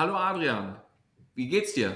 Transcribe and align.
Hallo 0.00 0.16
Adrian, 0.16 0.76
wie 1.34 1.46
geht's 1.46 1.74
dir? 1.74 1.94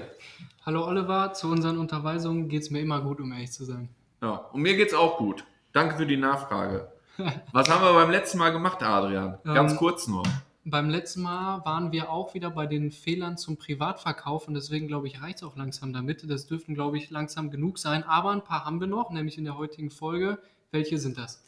Hallo 0.63 0.85
Oliver, 0.85 1.33
zu 1.33 1.47
unseren 1.47 1.79
Unterweisungen 1.79 2.49
geht's 2.49 2.69
mir 2.69 2.79
immer 2.81 3.01
gut, 3.01 3.19
um 3.19 3.31
ehrlich 3.31 3.51
zu 3.51 3.65
sein. 3.65 3.89
Ja, 4.21 4.35
und 4.53 4.61
mir 4.61 4.75
geht's 4.75 4.93
auch 4.93 5.17
gut. 5.17 5.43
Danke 5.73 5.95
für 5.95 6.05
die 6.05 6.15
Nachfrage. 6.15 6.91
Was 7.51 7.67
haben 7.67 7.83
wir 7.83 7.93
beim 7.95 8.11
letzten 8.11 8.37
Mal 8.37 8.51
gemacht, 8.51 8.83
Adrian? 8.83 9.39
Ganz 9.43 9.71
Ähm, 9.71 9.77
kurz 9.79 10.07
nur. 10.07 10.21
Beim 10.65 10.91
letzten 10.91 11.23
Mal 11.23 11.65
waren 11.65 11.91
wir 11.91 12.11
auch 12.11 12.35
wieder 12.35 12.51
bei 12.51 12.67
den 12.67 12.91
Fehlern 12.91 13.37
zum 13.37 13.57
Privatverkauf 13.57 14.47
und 14.47 14.53
deswegen 14.53 14.87
glaube 14.87 15.07
ich, 15.07 15.23
reicht 15.23 15.37
es 15.37 15.43
auch 15.43 15.55
langsam 15.55 15.91
damit. 15.91 16.29
Das 16.29 16.45
dürften, 16.45 16.75
glaube 16.75 16.99
ich, 16.99 17.09
langsam 17.09 17.49
genug 17.49 17.79
sein. 17.79 18.03
Aber 18.03 18.29
ein 18.29 18.43
paar 18.43 18.65
haben 18.65 18.79
wir 18.79 18.85
noch, 18.85 19.09
nämlich 19.09 19.39
in 19.39 19.45
der 19.45 19.57
heutigen 19.57 19.89
Folge. 19.89 20.37
Welche 20.69 20.99
sind 20.99 21.17
das? 21.17 21.43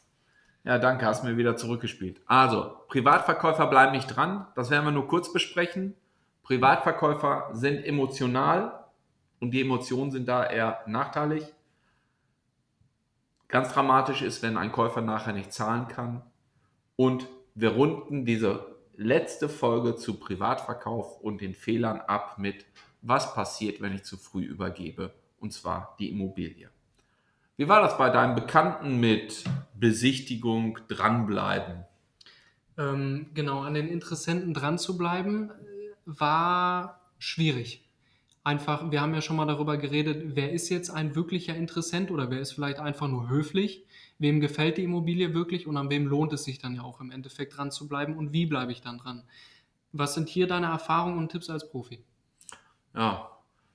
Ja, 0.64 0.80
danke, 0.80 1.06
hast 1.06 1.24
mir 1.24 1.38
wieder 1.38 1.56
zurückgespielt. 1.56 2.20
Also, 2.26 2.72
Privatverkäufer 2.88 3.68
bleiben 3.68 3.92
nicht 3.92 4.08
dran. 4.08 4.48
Das 4.56 4.72
werden 4.72 4.86
wir 4.86 4.92
nur 4.92 5.08
kurz 5.08 5.32
besprechen. 5.32 5.94
Privatverkäufer 6.48 7.50
sind 7.52 7.84
emotional 7.84 8.86
und 9.42 9.52
die 9.52 9.60
Emotionen 9.60 10.12
sind 10.12 10.30
da 10.30 10.46
eher 10.46 10.80
nachteilig. 10.88 11.44
Ganz 13.50 13.74
dramatisch 13.74 14.22
ist, 14.22 14.42
wenn 14.44 14.56
ein 14.58 14.72
Käufer 14.72 15.02
nachher 15.02 15.34
nicht 15.34 15.52
zahlen 15.52 15.90
kann. 15.90 16.22
Und 16.96 17.28
wir 17.54 17.72
runden 17.72 18.24
diese 18.24 18.66
letzte 18.96 19.50
Folge 19.50 19.98
zu 19.98 20.22
Privatverkauf 20.22 21.20
und 21.20 21.42
den 21.42 21.54
Fehlern 21.54 22.00
ab 22.00 22.38
mit, 22.40 22.66
was 23.02 23.36
passiert, 23.36 23.82
wenn 23.82 23.94
ich 23.94 24.04
zu 24.04 24.16
früh 24.16 24.46
übergebe, 24.46 25.14
und 25.42 25.52
zwar 25.52 25.98
die 26.00 26.10
Immobilie. 26.10 26.70
Wie 27.58 27.68
war 27.68 27.82
das 27.82 27.98
bei 27.98 28.10
deinem 28.10 28.36
Bekannten 28.36 29.02
mit 29.02 29.44
Besichtigung, 29.76 30.80
dranbleiben? 30.88 31.84
Ähm, 32.78 33.32
genau, 33.34 33.64
an 33.64 33.74
den 33.74 33.90
Interessenten 33.90 34.54
dran 34.54 34.78
zu 34.78 34.98
bleiben, 34.98 35.52
war 36.08 37.02
schwierig. 37.20 37.84
Einfach, 38.44 38.92
wir 38.92 39.02
haben 39.02 39.14
ja 39.14 39.22
schon 39.22 39.36
mal 39.36 39.46
darüber 39.46 39.78
geredet, 39.78 40.36
wer 40.36 40.54
ist 40.54 40.70
jetzt 40.70 40.90
ein 40.90 41.16
wirklicher 41.16 41.56
Interessent 41.56 42.12
oder 42.12 42.32
wer 42.32 42.40
ist 42.40 42.54
vielleicht 42.54 42.80
einfach 42.80 43.10
nur 43.10 43.30
höflich? 43.30 43.86
Wem 44.20 44.40
gefällt 44.40 44.78
die 44.78 44.84
Immobilie 44.84 45.34
wirklich 45.34 45.68
und 45.68 45.76
an 45.76 45.90
wem 45.90 46.08
lohnt 46.08 46.32
es 46.32 46.46
sich 46.46 46.58
dann 46.58 46.74
ja 46.74 46.82
auch 46.82 47.02
im 47.02 47.12
Endeffekt 47.12 47.58
dran 47.58 47.72
zu 47.72 47.90
bleiben 47.90 48.18
und 48.18 48.32
wie 48.32 48.46
bleibe 48.46 48.72
ich 48.72 48.82
dann 48.82 48.98
dran? 48.98 49.24
Was 49.92 50.14
sind 50.14 50.30
hier 50.30 50.48
deine 50.48 50.68
Erfahrungen 50.68 51.18
und 51.18 51.32
Tipps 51.32 51.50
als 51.50 51.70
Profi? 51.70 52.04
Ja, 52.96 53.30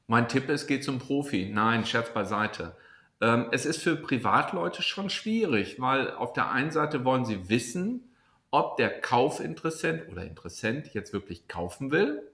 mein 0.06 0.26
Tipp 0.26 0.48
ist, 0.48 0.66
geht 0.66 0.84
zum 0.84 0.98
Profi. 0.98 1.50
Nein, 1.52 1.84
Scherz 1.84 2.12
beiseite. 2.12 2.74
Ähm, 3.20 3.48
es 3.52 3.66
ist 3.66 3.82
für 3.82 3.96
Privatleute 3.96 4.82
schon 4.82 5.10
schwierig, 5.10 5.80
weil 5.80 6.12
auf 6.12 6.32
der 6.32 6.50
einen 6.50 6.70
Seite 6.70 7.04
wollen 7.04 7.24
sie 7.24 7.48
wissen, 7.48 8.11
ob 8.52 8.76
der 8.76 9.00
Kaufinteressent 9.00 10.08
oder 10.10 10.24
Interessent 10.24 10.94
jetzt 10.94 11.12
wirklich 11.12 11.48
kaufen 11.48 11.90
will 11.90 12.30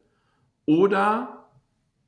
oder 0.66 1.48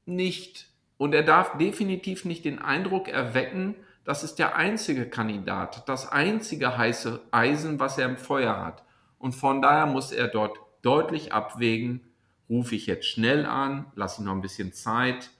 nicht. 0.04 0.68
Und 0.98 1.14
er 1.14 1.22
darf 1.22 1.56
definitiv 1.56 2.26
nicht 2.26 2.44
den 2.44 2.58
Eindruck 2.58 3.08
erwecken, 3.08 3.76
das 4.04 4.24
ist 4.24 4.38
der 4.38 4.56
einzige 4.56 5.08
Kandidat, 5.08 5.88
das 5.88 6.10
einzige 6.10 6.76
heiße 6.76 7.20
Eisen, 7.30 7.78
was 7.78 7.96
er 7.96 8.06
im 8.06 8.16
Feuer 8.16 8.58
hat. 8.58 8.82
Und 9.18 9.32
von 9.34 9.62
daher 9.62 9.86
muss 9.86 10.10
er 10.10 10.26
dort 10.26 10.58
deutlich 10.82 11.32
abwägen, 11.32 12.00
rufe 12.48 12.74
ich 12.74 12.86
jetzt 12.86 13.06
schnell 13.06 13.46
an, 13.46 13.86
lasse 13.94 14.20
ich 14.20 14.26
noch 14.26 14.32
ein 14.32 14.40
bisschen 14.40 14.72
Zeit. 14.72 15.30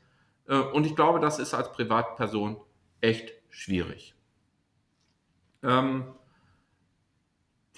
Äh, 0.46 0.56
Und 0.56 0.86
ich 0.86 0.94
glaube, 0.94 1.18
das 1.18 1.38
ist 1.40 1.54
als 1.54 1.72
Privatperson 1.72 2.56
echt 3.00 3.32
schwierig. 3.48 4.14
Ähm, 5.62 6.04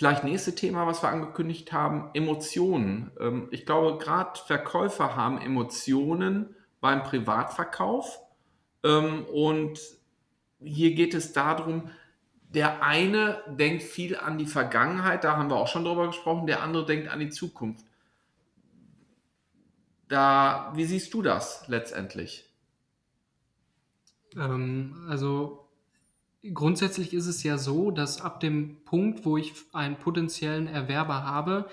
vielleicht 0.02 0.24
nächste 0.24 0.52
Thema, 0.56 0.84
was 0.88 1.00
wir 1.00 1.10
angekündigt 1.10 1.72
haben, 1.72 2.10
Emotionen. 2.12 3.12
Ähm, 3.20 3.46
ich 3.52 3.64
glaube, 3.64 3.98
gerade 3.98 4.36
Verkäufer 4.36 5.14
haben 5.14 5.40
Emotionen 5.40 6.56
beim 6.80 7.04
Privatverkauf. 7.04 8.18
Ähm, 8.82 9.24
und 9.26 9.78
hier 10.60 10.96
geht 10.96 11.14
es 11.14 11.32
darum, 11.32 11.88
der 12.48 12.82
eine 12.82 13.44
denkt 13.46 13.84
viel 13.84 14.16
an 14.16 14.38
die 14.38 14.46
Vergangenheit, 14.46 15.22
da 15.22 15.36
haben 15.36 15.48
wir 15.48 15.56
auch 15.56 15.68
schon 15.68 15.84
drüber 15.84 16.08
gesprochen, 16.08 16.48
der 16.48 16.64
andere 16.64 16.84
denkt 16.84 17.06
an 17.06 17.20
die 17.20 17.30
Zukunft. 17.30 17.86
Da, 20.08 20.72
wie 20.74 20.84
siehst 20.84 21.14
du 21.14 21.22
das 21.22 21.68
letztendlich? 21.68 22.50
Ähm, 24.34 25.06
also 25.08 25.61
grundsätzlich 26.52 27.14
ist 27.14 27.26
es 27.26 27.42
ja 27.42 27.58
so, 27.58 27.90
dass 27.90 28.20
ab 28.20 28.40
dem 28.40 28.82
Punkt, 28.84 29.24
wo 29.24 29.36
ich 29.36 29.52
einen 29.72 29.96
potenziellen 29.96 30.66
Erwerber 30.66 31.24
habe, 31.24 31.68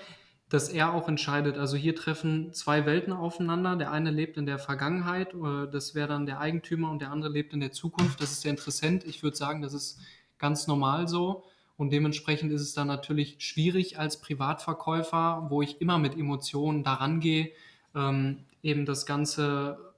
dass 0.48 0.68
er 0.68 0.92
auch 0.92 1.08
entscheidet. 1.08 1.58
Also 1.58 1.76
hier 1.76 1.94
treffen 1.94 2.52
zwei 2.52 2.84
Welten 2.84 3.12
aufeinander. 3.12 3.76
Der 3.76 3.92
eine 3.92 4.10
lebt 4.10 4.36
in 4.36 4.46
der 4.46 4.58
Vergangenheit, 4.58 5.32
äh, 5.34 5.70
das 5.70 5.94
wäre 5.94 6.08
dann 6.08 6.26
der 6.26 6.40
Eigentümer, 6.40 6.90
und 6.90 7.00
der 7.00 7.10
andere 7.10 7.30
lebt 7.30 7.52
in 7.52 7.60
der 7.60 7.72
Zukunft. 7.72 8.20
Das 8.20 8.32
ist 8.32 8.44
der 8.44 8.50
Interessent. 8.50 9.04
Ich 9.04 9.22
würde 9.22 9.36
sagen, 9.36 9.62
das 9.62 9.74
ist 9.74 10.00
ganz 10.38 10.66
normal 10.66 11.08
so. 11.08 11.44
Und 11.76 11.92
dementsprechend 11.92 12.52
ist 12.52 12.62
es 12.62 12.74
dann 12.74 12.88
natürlich 12.88 13.36
schwierig 13.38 13.98
als 13.98 14.20
Privatverkäufer, 14.20 15.46
wo 15.48 15.62
ich 15.62 15.80
immer 15.80 15.98
mit 15.98 16.14
Emotionen 16.14 16.82
daran 16.82 17.20
gehe, 17.20 17.52
ähm, 17.94 18.40
eben 18.62 18.84
das 18.84 19.06
Ganze 19.06 19.89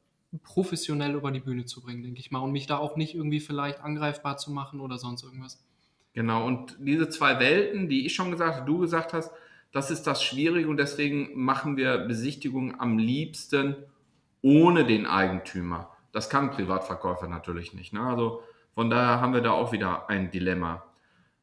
professionell 0.43 1.15
über 1.15 1.31
die 1.31 1.41
Bühne 1.41 1.65
zu 1.65 1.83
bringen, 1.83 2.03
denke 2.03 2.21
ich 2.21 2.31
mal. 2.31 2.41
Und 2.41 2.53
mich 2.53 2.67
da 2.67 2.79
auch 2.79 2.97
nicht 2.97 3.15
irgendwie 3.15 3.41
vielleicht 3.41 3.81
angreifbar 3.81 4.37
zu 4.37 4.51
machen 4.51 4.81
oder 4.81 4.99
sonst 4.99 5.23
irgendwas. 5.23 5.63
Genau, 6.15 6.47
und 6.47 6.77
diese 6.79 7.09
zwei 7.09 7.39
Welten, 7.39 7.89
die 7.89 8.07
ich 8.07 8.15
schon 8.15 8.31
gesagt 8.31 8.57
habe, 8.57 8.67
du 8.67 8.79
gesagt 8.79 9.13
hast, 9.13 9.31
das 9.73 9.91
ist 9.91 10.07
das 10.07 10.23
Schwierige 10.23 10.69
und 10.69 10.77
deswegen 10.77 11.31
machen 11.35 11.77
wir 11.77 11.99
Besichtigungen 11.99 12.79
am 12.79 12.99
liebsten 12.99 13.77
ohne 14.43 14.85
den 14.85 15.07
Eigentümer. 15.07 15.91
Das 16.13 16.29
kann 16.29 16.51
Privatverkäufer 16.51 17.27
natürlich 17.29 17.73
nicht. 17.73 17.95
Ne? 17.95 18.03
Also 18.03 18.43
von 18.75 18.91
daher 18.91 19.21
haben 19.21 19.33
wir 19.33 19.41
da 19.41 19.53
auch 19.53 19.73
wieder 19.73 20.11
ein 20.11 20.31
Dilemma. 20.31 20.85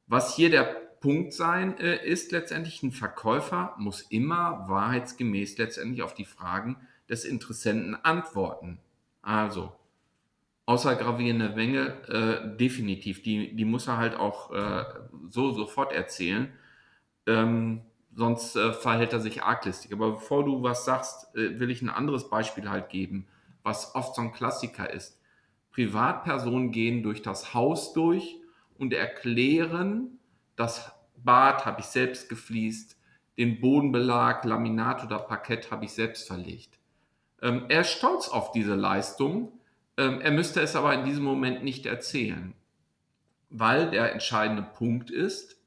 Was 0.06 0.36
hier 0.36 0.52
der 0.52 0.64
Punkt 1.00 1.34
sein 1.34 1.78
äh, 1.80 2.06
ist, 2.06 2.32
letztendlich 2.32 2.84
ein 2.84 2.92
Verkäufer 2.92 3.74
muss 3.78 4.02
immer 4.02 4.66
wahrheitsgemäß 4.68 5.58
letztendlich 5.58 6.04
auf 6.04 6.14
die 6.14 6.26
Fragen 6.26 6.78
des 7.10 7.26
Interessenten 7.26 7.96
antworten. 8.04 8.80
Also, 9.22 9.74
außer 10.66 10.96
gravierende 10.96 11.50
Mängel, 11.50 11.88
äh, 12.08 12.58
definitiv, 12.58 13.24
die, 13.24 13.56
die 13.56 13.66
muss 13.66 13.88
er 13.88 13.98
halt 13.98 14.16
auch 14.16 14.52
äh, 14.52 14.86
so 15.30 15.52
sofort 15.52 15.92
erzählen. 15.92 16.54
Ähm, 17.26 17.82
sonst 18.16 18.56
äh, 18.56 18.74
verhält 18.74 19.14
er 19.14 19.20
sich 19.20 19.44
arglistig. 19.44 19.94
Aber 19.94 20.14
bevor 20.14 20.46
du 20.46 20.64
was 20.64 20.86
sagst, 20.86 21.36
äh, 21.36 21.60
will 21.60 21.70
ich 21.70 21.82
ein 21.82 21.90
anderes 21.90 22.30
Beispiel 22.30 22.70
halt 22.70 22.90
geben, 22.90 23.28
was 23.64 23.96
oft 23.96 24.16
so 24.16 24.22
ein 24.22 24.32
Klassiker 24.32 24.92
ist. 24.92 25.20
Privatpersonen 25.72 26.72
gehen 26.72 27.04
durch 27.04 27.22
das 27.22 27.54
Haus 27.54 27.94
durch 27.94 28.38
und 28.78 28.94
erklären, 28.94 30.20
das 30.56 30.92
Bad 31.18 31.66
habe 31.66 31.82
ich 31.82 31.88
selbst 31.88 32.30
gefliest, 32.30 32.98
den 33.38 33.62
Bodenbelag, 33.62 34.44
Laminat 34.44 35.04
oder 35.04 35.20
Parkett 35.20 35.72
habe 35.72 35.86
ich 35.86 35.92
selbst 35.92 36.28
verlegt. 36.28 36.79
Ähm, 37.42 37.66
er 37.70 37.82
ist 37.82 37.92
stolz 37.92 38.30
auf 38.30 38.52
diese 38.52 38.76
Leistung, 38.76 39.52
ähm, 39.98 40.22
er 40.22 40.32
müsste 40.32 40.62
es 40.62 40.76
aber 40.76 40.94
in 40.94 41.06
diesem 41.06 41.24
Moment 41.24 41.64
nicht 41.64 41.86
erzählen, 41.86 42.54
weil 43.50 43.92
der 43.92 44.14
entscheidende 44.14 44.64
Punkt 44.64 45.12
ist, 45.12 45.58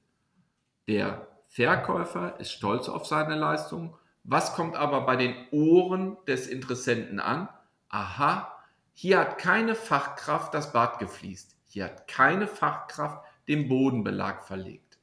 der 0.89 1.27
Verkäufer 1.49 2.41
ist 2.41 2.53
stolz 2.53 2.89
auf 2.89 3.07
seine 3.07 3.35
Leistung. 3.35 3.97
Was 4.25 4.55
kommt 4.55 4.77
aber 4.77 5.03
bei 5.03 5.17
den 5.17 5.35
Ohren 5.51 6.17
des 6.27 6.47
Interessenten 6.47 7.21
an? 7.21 7.49
Aha, 7.91 8.57
hier 8.95 9.19
hat 9.19 9.39
keine 9.39 9.75
Fachkraft 9.75 10.55
das 10.55 10.73
Bad 10.73 10.99
gefliest. 10.99 11.57
Hier 11.67 11.85
hat 11.85 12.09
keine 12.09 12.47
Fachkraft 12.47 13.23
den 13.49 13.69
Bodenbelag 13.69 14.47
verlegt. 14.47 14.99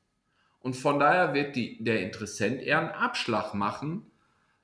Und 0.62 0.76
von 0.76 1.00
daher 1.00 1.34
wird 1.34 1.56
die, 1.56 1.84
der 1.84 2.02
Interessent 2.02 2.62
eher 2.62 2.80
einen 2.80 2.90
Abschlag 2.90 3.54
machen. 3.54 4.10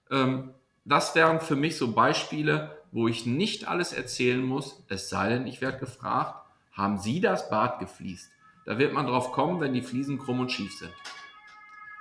Ähm, 0.10 0.54
das 0.86 1.16
wären 1.16 1.40
für 1.40 1.56
mich 1.56 1.78
so 1.78 1.92
Beispiele, 1.92 2.78
wo 2.92 3.08
ich 3.08 3.26
nicht 3.26 3.68
alles 3.68 3.92
erzählen 3.92 4.44
muss, 4.44 4.82
es 4.88 5.10
sei 5.10 5.30
denn, 5.30 5.48
ich 5.48 5.60
werde 5.60 5.80
gefragt, 5.80 6.46
haben 6.72 6.98
Sie 6.98 7.20
das 7.20 7.50
Bad 7.50 7.80
gefliest? 7.80 8.30
Da 8.66 8.78
wird 8.78 8.94
man 8.94 9.08
drauf 9.08 9.32
kommen, 9.32 9.60
wenn 9.60 9.74
die 9.74 9.82
Fliesen 9.82 10.20
krumm 10.20 10.40
und 10.40 10.52
schief 10.52 10.78
sind. 10.78 10.94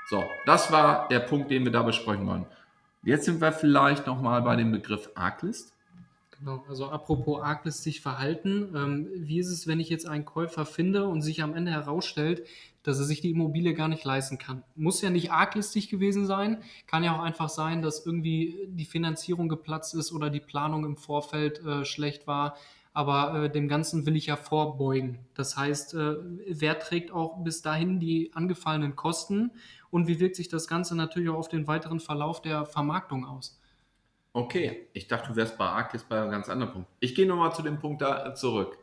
So, 0.08 0.24
das 0.46 0.70
war 0.70 1.08
der 1.08 1.20
Punkt, 1.20 1.50
den 1.50 1.64
wir 1.64 1.72
da 1.72 1.82
besprechen 1.82 2.26
wollen. 2.26 2.46
Jetzt 3.02 3.24
sind 3.24 3.40
wir 3.40 3.52
vielleicht 3.52 4.06
nochmal 4.06 4.42
bei 4.42 4.56
dem 4.56 4.72
Begriff 4.72 5.10
Arglist. 5.14 5.73
Genau, 6.44 6.62
also 6.68 6.90
apropos 6.90 7.40
arglistig 7.42 8.02
verhalten, 8.02 8.74
ähm, 8.76 9.08
wie 9.16 9.38
ist 9.38 9.48
es, 9.50 9.66
wenn 9.66 9.80
ich 9.80 9.88
jetzt 9.88 10.06
einen 10.06 10.26
Käufer 10.26 10.66
finde 10.66 11.06
und 11.06 11.22
sich 11.22 11.42
am 11.42 11.54
Ende 11.54 11.70
herausstellt, 11.70 12.46
dass 12.82 12.98
er 12.98 13.04
sich 13.04 13.22
die 13.22 13.30
Immobilie 13.30 13.72
gar 13.72 13.88
nicht 13.88 14.04
leisten 14.04 14.36
kann? 14.36 14.62
Muss 14.76 15.00
ja 15.00 15.08
nicht 15.08 15.32
arglistig 15.32 15.88
gewesen 15.88 16.26
sein, 16.26 16.62
kann 16.86 17.02
ja 17.02 17.16
auch 17.16 17.22
einfach 17.22 17.48
sein, 17.48 17.80
dass 17.80 18.04
irgendwie 18.04 18.68
die 18.68 18.84
Finanzierung 18.84 19.48
geplatzt 19.48 19.94
ist 19.94 20.12
oder 20.12 20.28
die 20.28 20.40
Planung 20.40 20.84
im 20.84 20.98
Vorfeld 20.98 21.64
äh, 21.64 21.86
schlecht 21.86 22.26
war, 22.26 22.56
aber 22.92 23.44
äh, 23.44 23.50
dem 23.50 23.66
Ganzen 23.66 24.04
will 24.04 24.14
ich 24.14 24.26
ja 24.26 24.36
vorbeugen. 24.36 25.20
Das 25.32 25.56
heißt, 25.56 25.94
äh, 25.94 26.16
wer 26.46 26.78
trägt 26.78 27.10
auch 27.10 27.42
bis 27.42 27.62
dahin 27.62 28.00
die 28.00 28.32
angefallenen 28.34 28.96
Kosten 28.96 29.50
und 29.88 30.08
wie 30.08 30.20
wirkt 30.20 30.36
sich 30.36 30.48
das 30.48 30.68
Ganze 30.68 30.94
natürlich 30.94 31.30
auch 31.30 31.38
auf 31.38 31.48
den 31.48 31.66
weiteren 31.66 32.00
Verlauf 32.00 32.42
der 32.42 32.66
Vermarktung 32.66 33.24
aus? 33.24 33.58
Okay, 34.34 34.88
ich 34.92 35.06
dachte, 35.06 35.28
du 35.28 35.36
wärst 35.36 35.56
bei 35.56 35.64
Arktis 35.64 36.02
bei 36.02 36.20
einem 36.20 36.32
ganz 36.32 36.48
anderen 36.48 36.72
Punkt. 36.72 36.88
Ich 36.98 37.14
gehe 37.14 37.24
nochmal 37.26 37.54
zu 37.54 37.62
dem 37.62 37.78
Punkt 37.78 38.02
da 38.02 38.34
zurück. 38.34 38.76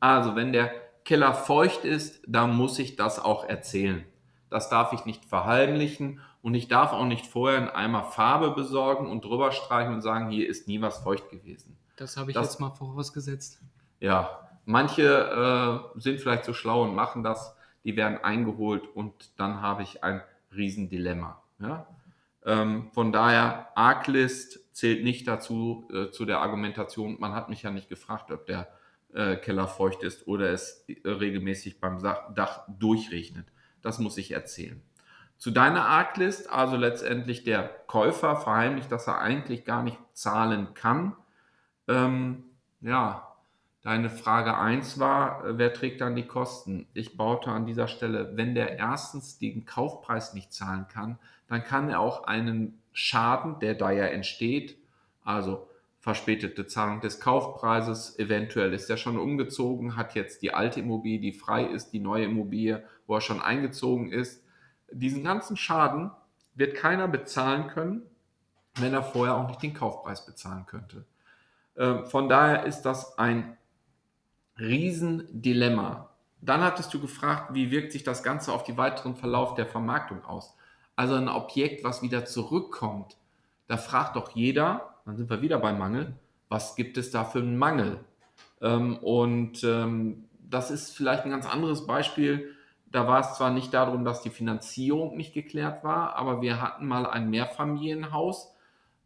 Also, 0.00 0.34
wenn 0.34 0.52
der 0.52 0.72
Keller 1.04 1.32
feucht 1.32 1.84
ist, 1.84 2.20
dann 2.26 2.56
muss 2.56 2.76
ich 2.80 2.96
das 2.96 3.20
auch 3.20 3.44
erzählen. 3.44 4.04
Das 4.50 4.68
darf 4.68 4.92
ich 4.92 5.04
nicht 5.04 5.24
verheimlichen 5.24 6.20
und 6.42 6.54
ich 6.54 6.66
darf 6.66 6.92
auch 6.92 7.04
nicht 7.04 7.24
vorher 7.24 7.58
einen 7.58 7.68
Eimer 7.68 8.02
Farbe 8.02 8.50
besorgen 8.50 9.08
und 9.08 9.24
drüber 9.24 9.52
streichen 9.52 9.94
und 9.94 10.02
sagen, 10.02 10.28
hier 10.28 10.48
ist 10.48 10.66
nie 10.66 10.80
was 10.82 10.98
feucht 10.98 11.30
gewesen. 11.30 11.76
Das 11.94 12.16
habe 12.16 12.32
ich 12.32 12.34
das, 12.34 12.46
jetzt 12.46 12.60
mal 12.60 12.70
vorausgesetzt. 12.70 13.60
Ja, 14.00 14.48
manche 14.64 15.84
äh, 15.94 16.00
sind 16.00 16.18
vielleicht 16.18 16.44
so 16.44 16.52
schlau 16.52 16.82
und 16.82 16.96
machen 16.96 17.22
das, 17.22 17.56
die 17.84 17.96
werden 17.96 18.18
eingeholt 18.18 18.82
und 18.92 19.30
dann 19.38 19.62
habe 19.62 19.84
ich 19.84 20.02
ein 20.02 20.20
Riesendilemma. 20.52 21.40
Ja? 21.60 21.86
Ähm, 22.46 22.90
von 22.92 23.12
daher, 23.12 23.76
Arglist 23.76 24.60
zählt 24.72 25.02
nicht 25.02 25.26
dazu, 25.26 25.88
äh, 25.92 26.10
zu 26.10 26.24
der 26.24 26.38
Argumentation, 26.40 27.18
man 27.18 27.34
hat 27.34 27.50
mich 27.50 27.62
ja 27.62 27.70
nicht 27.72 27.88
gefragt, 27.88 28.30
ob 28.30 28.46
der 28.46 28.68
äh, 29.12 29.36
Keller 29.36 29.66
feucht 29.66 30.04
ist 30.04 30.28
oder 30.28 30.50
es 30.50 30.84
äh, 30.88 31.08
regelmäßig 31.08 31.80
beim 31.80 31.98
Dach 32.00 32.62
durchregnet. 32.68 33.48
Das 33.82 33.98
muss 33.98 34.16
ich 34.16 34.30
erzählen. 34.30 34.80
Zu 35.38 35.50
deiner 35.50 35.86
Arglist, 35.86 36.48
also 36.48 36.76
letztendlich 36.76 37.42
der 37.42 37.64
Käufer 37.86 38.36
verheimlicht, 38.36 38.90
dass 38.92 39.06
er 39.06 39.18
eigentlich 39.18 39.64
gar 39.64 39.82
nicht 39.82 39.98
zahlen 40.12 40.72
kann. 40.74 41.16
Ähm, 41.88 42.44
ja, 42.80 43.25
deine 43.86 44.10
Frage 44.10 44.58
1 44.58 44.98
war, 44.98 45.46
äh, 45.46 45.58
wer 45.58 45.72
trägt 45.72 46.00
dann 46.00 46.16
die 46.16 46.26
Kosten? 46.26 46.88
Ich 46.92 47.16
baute 47.16 47.50
an 47.50 47.66
dieser 47.66 47.86
Stelle, 47.86 48.36
wenn 48.36 48.56
der 48.56 48.78
erstens 48.78 49.38
den 49.38 49.64
Kaufpreis 49.64 50.34
nicht 50.34 50.52
zahlen 50.52 50.86
kann, 50.92 51.20
dann 51.46 51.62
kann 51.62 51.88
er 51.88 52.00
auch 52.00 52.24
einen 52.24 52.82
Schaden, 52.92 53.60
der 53.60 53.74
da 53.74 53.92
ja 53.92 54.06
entsteht, 54.06 54.76
also 55.22 55.68
verspätete 56.00 56.66
Zahlung 56.66 57.00
des 57.00 57.20
Kaufpreises, 57.20 58.18
eventuell 58.18 58.72
ist 58.72 58.90
er 58.90 58.96
schon 58.96 59.18
umgezogen, 59.18 59.96
hat 59.96 60.16
jetzt 60.16 60.42
die 60.42 60.52
alte 60.52 60.80
Immobilie, 60.80 61.20
die 61.20 61.32
frei 61.32 61.64
ist, 61.64 61.92
die 61.92 62.00
neue 62.00 62.24
Immobilie, 62.24 62.82
wo 63.06 63.14
er 63.14 63.20
schon 63.20 63.40
eingezogen 63.40 64.10
ist. 64.10 64.42
Diesen 64.90 65.22
ganzen 65.22 65.56
Schaden 65.56 66.10
wird 66.56 66.74
keiner 66.74 67.06
bezahlen 67.06 67.68
können, 67.68 68.02
wenn 68.74 68.92
er 68.92 69.04
vorher 69.04 69.36
auch 69.36 69.46
nicht 69.46 69.62
den 69.62 69.74
Kaufpreis 69.74 70.26
bezahlen 70.26 70.66
könnte. 70.66 71.04
Ähm, 71.76 72.04
von 72.06 72.28
daher 72.28 72.64
ist 72.64 72.82
das 72.82 73.16
ein 73.16 73.56
Riesendilemma. 74.58 76.10
Dann 76.40 76.62
hattest 76.62 76.92
du 76.94 77.00
gefragt, 77.00 77.54
wie 77.54 77.70
wirkt 77.70 77.92
sich 77.92 78.04
das 78.04 78.22
Ganze 78.22 78.52
auf 78.52 78.64
den 78.64 78.76
weiteren 78.76 79.16
Verlauf 79.16 79.54
der 79.54 79.66
Vermarktung 79.66 80.24
aus? 80.24 80.54
Also 80.94 81.14
ein 81.14 81.28
Objekt, 81.28 81.84
was 81.84 82.02
wieder 82.02 82.24
zurückkommt, 82.24 83.16
da 83.68 83.76
fragt 83.76 84.16
doch 84.16 84.30
jeder, 84.30 84.94
dann 85.04 85.16
sind 85.16 85.28
wir 85.28 85.42
wieder 85.42 85.58
beim 85.58 85.78
Mangel, 85.78 86.14
was 86.48 86.76
gibt 86.76 86.96
es 86.96 87.10
da 87.10 87.24
für 87.24 87.40
einen 87.40 87.58
Mangel? 87.58 88.00
Ähm, 88.60 88.96
und 88.98 89.64
ähm, 89.64 90.24
das 90.38 90.70
ist 90.70 90.96
vielleicht 90.96 91.24
ein 91.24 91.30
ganz 91.30 91.46
anderes 91.46 91.86
Beispiel. 91.86 92.54
Da 92.86 93.08
war 93.08 93.20
es 93.20 93.34
zwar 93.36 93.50
nicht 93.50 93.74
darum, 93.74 94.04
dass 94.04 94.22
die 94.22 94.30
Finanzierung 94.30 95.16
nicht 95.16 95.34
geklärt 95.34 95.82
war, 95.82 96.14
aber 96.14 96.40
wir 96.40 96.62
hatten 96.62 96.86
mal 96.86 97.06
ein 97.06 97.28
Mehrfamilienhaus. 97.30 98.54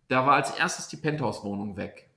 Da 0.08 0.26
war 0.26 0.34
als 0.34 0.50
erstes 0.50 0.88
die 0.88 0.98
Penthouse-Wohnung 0.98 1.76
weg. 1.76 2.09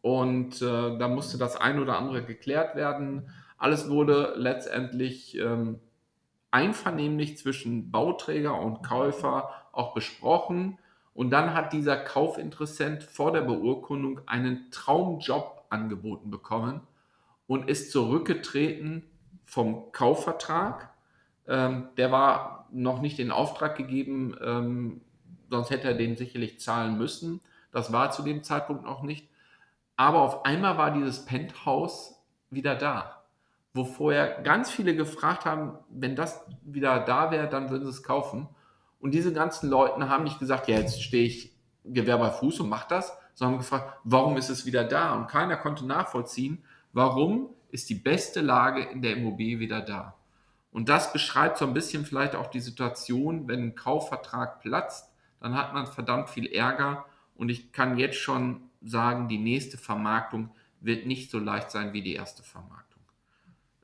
Und 0.00 0.62
äh, 0.62 0.98
da 0.98 1.08
musste 1.08 1.38
das 1.38 1.56
ein 1.56 1.80
oder 1.80 1.98
andere 1.98 2.22
geklärt 2.22 2.76
werden. 2.76 3.30
Alles 3.56 3.90
wurde 3.90 4.34
letztendlich 4.36 5.36
ähm, 5.38 5.80
einvernehmlich 6.50 7.36
zwischen 7.36 7.90
Bauträger 7.90 8.60
und 8.60 8.82
Käufer 8.82 9.50
auch 9.72 9.94
besprochen. 9.94 10.78
Und 11.14 11.30
dann 11.30 11.52
hat 11.54 11.72
dieser 11.72 11.96
Kaufinteressent 11.96 13.02
vor 13.02 13.32
der 13.32 13.40
Beurkundung 13.42 14.20
einen 14.26 14.70
Traumjob 14.70 15.64
angeboten 15.68 16.30
bekommen 16.30 16.80
und 17.46 17.68
ist 17.68 17.90
zurückgetreten 17.90 19.02
vom 19.44 19.90
Kaufvertrag. 19.90 20.90
Ähm, 21.48 21.88
der 21.96 22.12
war 22.12 22.68
noch 22.70 23.00
nicht 23.00 23.18
in 23.18 23.30
Auftrag 23.30 23.76
gegeben, 23.76 24.36
ähm, 24.40 25.00
sonst 25.50 25.70
hätte 25.70 25.88
er 25.88 25.94
den 25.94 26.16
sicherlich 26.16 26.60
zahlen 26.60 26.98
müssen. 26.98 27.40
Das 27.72 27.92
war 27.92 28.10
zu 28.10 28.22
dem 28.22 28.44
Zeitpunkt 28.44 28.84
noch 28.84 29.02
nicht. 29.02 29.28
Aber 29.98 30.22
auf 30.22 30.46
einmal 30.46 30.78
war 30.78 30.90
dieses 30.90 31.26
Penthouse 31.26 32.14
wieder 32.48 32.74
da 32.74 33.18
wo 33.78 33.84
vorher 33.84 34.42
ganz 34.42 34.70
viele 34.70 34.94
gefragt 34.94 35.44
haben, 35.44 35.78
wenn 35.88 36.16
das 36.16 36.44
wieder 36.62 37.00
da 37.00 37.30
wäre, 37.30 37.48
dann 37.48 37.70
würden 37.70 37.84
sie 37.84 37.90
es 37.90 38.02
kaufen. 38.02 38.48
Und 39.00 39.12
diese 39.12 39.32
ganzen 39.32 39.70
Leute 39.70 40.08
haben 40.08 40.24
nicht 40.24 40.38
gesagt, 40.38 40.68
ja, 40.68 40.76
jetzt 40.76 41.02
stehe 41.02 41.26
ich 41.26 41.54
Gewehr 41.84 42.18
bei 42.18 42.30
Fuß 42.30 42.60
und 42.60 42.68
mache 42.68 42.88
das, 42.88 43.16
sondern 43.34 43.58
gefragt, 43.58 43.98
warum 44.04 44.36
ist 44.36 44.50
es 44.50 44.66
wieder 44.66 44.84
da? 44.84 45.14
Und 45.14 45.28
keiner 45.28 45.56
konnte 45.56 45.86
nachvollziehen, 45.86 46.64
warum 46.92 47.50
ist 47.70 47.88
die 47.88 47.94
beste 47.94 48.40
Lage 48.40 48.82
in 48.82 49.00
der 49.00 49.16
Immobilie 49.16 49.58
wieder 49.58 49.80
da. 49.80 50.14
Und 50.72 50.88
das 50.88 51.12
beschreibt 51.12 51.56
so 51.56 51.64
ein 51.64 51.72
bisschen 51.72 52.04
vielleicht 52.04 52.34
auch 52.34 52.48
die 52.48 52.60
Situation, 52.60 53.48
wenn 53.48 53.62
ein 53.62 53.74
Kaufvertrag 53.74 54.60
platzt, 54.60 55.10
dann 55.40 55.56
hat 55.56 55.72
man 55.72 55.86
verdammt 55.86 56.28
viel 56.28 56.46
Ärger. 56.46 57.06
Und 57.36 57.48
ich 57.48 57.72
kann 57.72 57.96
jetzt 57.96 58.18
schon 58.18 58.67
sagen, 58.80 59.28
die 59.28 59.38
nächste 59.38 59.78
Vermarktung 59.78 60.50
wird 60.80 61.06
nicht 61.06 61.30
so 61.30 61.38
leicht 61.38 61.70
sein 61.70 61.92
wie 61.92 62.02
die 62.02 62.14
erste 62.14 62.42
Vermarktung. 62.42 63.02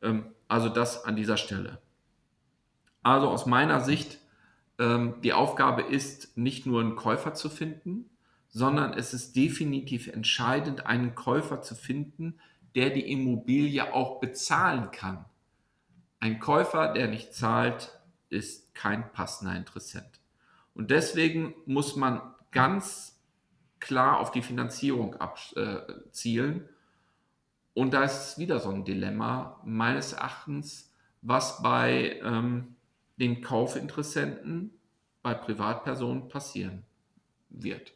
Ähm, 0.02 0.26
also 0.48 0.68
das 0.68 1.04
an 1.04 1.16
dieser 1.16 1.36
Stelle. 1.36 1.80
Also 3.02 3.28
aus 3.28 3.46
meiner 3.46 3.80
Sicht, 3.80 4.18
ähm, 4.78 5.16
die 5.22 5.32
Aufgabe 5.32 5.82
ist 5.82 6.36
nicht 6.36 6.66
nur 6.66 6.80
einen 6.80 6.96
Käufer 6.96 7.34
zu 7.34 7.48
finden, 7.48 8.08
sondern 8.48 8.92
es 8.92 9.12
ist 9.12 9.34
definitiv 9.34 10.06
entscheidend, 10.06 10.86
einen 10.86 11.14
Käufer 11.14 11.60
zu 11.60 11.74
finden, 11.74 12.38
der 12.74 12.90
die 12.90 13.10
Immobilie 13.10 13.92
auch 13.92 14.20
bezahlen 14.20 14.90
kann. 14.90 15.24
Ein 16.20 16.38
Käufer, 16.38 16.92
der 16.92 17.08
nicht 17.08 17.34
zahlt, 17.34 17.98
ist 18.30 18.74
kein 18.74 19.12
passender 19.12 19.56
Interessent. 19.56 20.20
Und 20.74 20.90
deswegen 20.90 21.54
muss 21.66 21.96
man 21.96 22.20
ganz 22.50 23.13
klar 23.84 24.18
auf 24.18 24.30
die 24.30 24.42
Finanzierung 24.42 25.14
abzielen 25.16 26.68
und 27.74 27.92
da 27.92 28.04
ist 28.04 28.38
wieder 28.38 28.60
so 28.60 28.70
ein 28.70 28.84
Dilemma, 28.84 29.60
meines 29.64 30.12
Erachtens, 30.12 30.92
was 31.22 31.62
bei 31.62 32.20
ähm, 32.22 32.76
den 33.16 33.42
Kaufinteressenten, 33.42 34.70
bei 35.22 35.34
Privatpersonen 35.34 36.28
passieren 36.28 36.84
wird. 37.50 37.92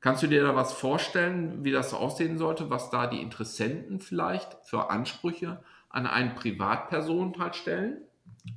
Kannst 0.00 0.22
du 0.24 0.26
dir 0.26 0.42
da 0.42 0.56
was 0.56 0.72
vorstellen, 0.72 1.64
wie 1.64 1.70
das 1.70 1.94
aussehen 1.94 2.38
sollte, 2.38 2.70
was 2.70 2.90
da 2.90 3.06
die 3.06 3.22
Interessenten 3.22 4.00
vielleicht 4.00 4.56
für 4.64 4.90
Ansprüche 4.90 5.62
an 5.88 6.06
eine 6.06 6.30
Privatperson 6.30 7.38
halt 7.38 7.54
stellen? 7.54 7.98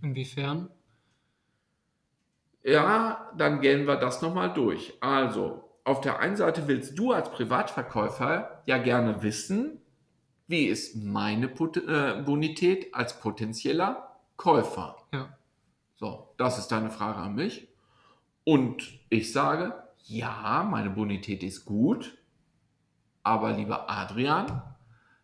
Inwiefern? 0.02 0.70
Ja, 2.64 3.32
dann 3.38 3.62
gehen 3.62 3.86
wir 3.86 3.98
das 3.98 4.24
nochmal 4.24 4.52
durch. 4.54 4.94
Also, 5.02 5.65
auf 5.86 6.02
der 6.02 6.20
einen 6.20 6.36
Seite 6.36 6.68
willst 6.68 6.98
du 6.98 7.12
als 7.12 7.32
Privatverkäufer 7.32 8.64
ja 8.66 8.78
gerne 8.80 9.22
wissen, 9.24 9.80
wie 10.48 10.66
ist 10.66 10.96
meine 10.96 11.48
Pot 11.48 11.78
äh, 11.78 12.22
Bonität 12.26 12.94
als 12.94 13.20
potenzieller 13.20 14.18
Käufer? 14.36 14.98
Ja. 15.14 15.38
So, 15.96 16.34
das 16.38 16.60
ist 16.60 16.68
deine 16.68 16.90
Frage 16.90 17.20
an 17.20 17.36
mich. 17.36 17.68
Und 18.44 19.00
ich 19.10 19.32
sage, 19.32 19.74
ja, 20.04 20.68
meine 20.70 20.90
Bonität 20.90 21.42
ist 21.44 21.66
gut, 21.66 22.18
aber 23.24 23.54
lieber 23.54 23.90
Adrian, 23.90 24.62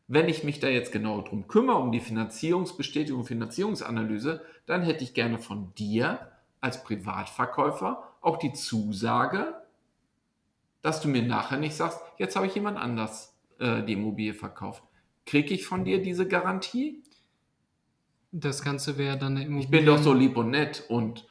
wenn 0.08 0.28
ich 0.28 0.44
mich 0.44 0.60
da 0.60 0.68
jetzt 0.68 0.92
genau 0.92 1.22
drum 1.22 1.48
kümmere, 1.48 1.78
um 1.78 1.92
die 1.92 2.00
Finanzierungsbestätigung, 2.00 3.26
Finanzierungsanalyse, 3.26 4.42
dann 4.66 4.82
hätte 4.82 5.04
ich 5.04 5.14
gerne 5.14 5.40
von 5.40 5.74
dir 5.76 6.32
als 6.62 6.84
Privatverkäufer 6.84 8.04
auch 8.22 8.38
die 8.38 8.54
Zusage, 8.54 9.61
dass 10.82 11.02
du 11.02 11.08
mir 11.08 11.22
nachher 11.22 11.58
nicht 11.58 11.76
sagst, 11.76 12.00
jetzt 12.18 12.36
habe 12.36 12.48
ich 12.48 12.56
jemand 12.56 12.78
anders 12.78 13.38
äh, 13.60 13.84
die 13.84 13.94
Immobilie 13.94 14.34
verkauft. 14.34 14.84
Kriege 15.26 15.54
ich 15.54 15.66
von 15.66 15.86
dir 15.86 16.02
diese 16.02 16.28
Garantie? 16.28 17.04
Das 18.32 18.64
Ganze 18.64 18.98
wäre 18.98 19.18
dann 19.18 19.36
eine 19.36 19.46
Immobilie. 19.46 19.66
Ich 19.66 19.72
bin 19.72 19.86
doch 19.86 20.02
so 20.02 20.14
lieb 20.14 20.38
und 20.38 20.52
nett 20.52 20.86
und 20.90 21.28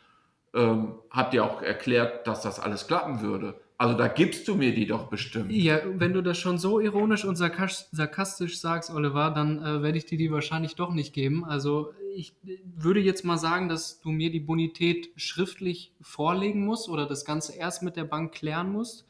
ähm, 0.55 0.95
hab 1.11 1.31
dir 1.31 1.45
auch 1.45 1.63
erklärt, 1.63 2.27
dass 2.27 2.43
das 2.43 2.61
alles 2.61 2.87
klappen 2.87 3.21
würde. 3.21 3.61
Also 3.79 3.97
da 3.97 4.09
gibst 4.09 4.47
du 4.47 4.57
mir 4.57 4.75
die 4.75 4.87
doch 4.87 5.09
bestimmt. 5.09 5.51
Ja, 5.51 5.81
wenn 5.95 6.13
du 6.13 6.23
das 6.23 6.37
schon 6.37 6.59
so 6.59 6.81
ironisch 6.81 7.25
und 7.25 7.37
sarkastisch 7.37 8.61
sagst, 8.61 8.91
Oliver, 8.91 9.31
dann 9.31 9.65
äh, 9.65 9.83
werde 9.83 9.97
ich 9.97 10.05
dir 10.05 10.19
die 10.19 10.31
wahrscheinlich 10.31 10.75
doch 10.75 10.93
nicht 10.93 11.15
geben. 11.15 11.47
Also 11.47 11.95
ich 12.15 12.35
würde 12.77 13.01
jetzt 13.01 13.25
mal 13.25 13.39
sagen, 13.39 13.71
dass 13.71 14.01
du 14.01 14.11
mir 14.11 14.31
die 14.31 14.41
Bonität 14.41 15.11
schriftlich 15.17 15.95
vorlegen 16.03 16.67
musst 16.67 16.91
oder 16.91 17.07
das 17.07 17.25
Ganze 17.25 17.57
erst 17.57 17.83
mit 17.83 17.97
der 17.97 18.05
Bank 18.05 18.33
klären 18.33 18.71
musst. 18.71 19.07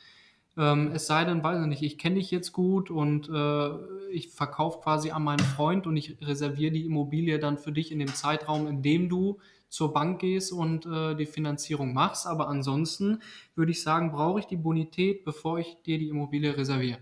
Ähm, 0.56 0.90
es 0.94 1.06
sei 1.06 1.24
denn, 1.24 1.42
weiß 1.42 1.60
ich 1.60 1.66
nicht, 1.66 1.82
ich 1.82 1.98
kenne 1.98 2.16
dich 2.16 2.30
jetzt 2.30 2.52
gut 2.52 2.90
und 2.90 3.28
äh, 3.28 4.10
ich 4.10 4.30
verkaufe 4.30 4.80
quasi 4.80 5.10
an 5.10 5.22
meinen 5.22 5.38
Freund 5.38 5.86
und 5.86 5.96
ich 5.96 6.16
reserviere 6.20 6.72
die 6.72 6.86
Immobilie 6.86 7.38
dann 7.38 7.58
für 7.58 7.72
dich 7.72 7.92
in 7.92 7.98
dem 7.98 8.14
Zeitraum, 8.14 8.66
in 8.66 8.82
dem 8.82 9.08
du 9.08 9.38
zur 9.68 9.92
Bank 9.92 10.20
gehst 10.20 10.52
und 10.52 10.84
äh, 10.86 11.14
die 11.14 11.26
Finanzierung 11.26 11.94
machst. 11.94 12.26
Aber 12.26 12.48
ansonsten 12.48 13.22
würde 13.54 13.70
ich 13.72 13.82
sagen, 13.82 14.10
brauche 14.10 14.40
ich 14.40 14.46
die 14.46 14.56
Bonität, 14.56 15.24
bevor 15.24 15.58
ich 15.58 15.78
dir 15.86 15.98
die 15.98 16.08
Immobilie 16.08 16.56
reserviere. 16.56 16.98